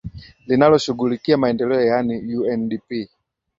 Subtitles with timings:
[0.47, 3.09] linaloshughulikia maendeleo yaani undp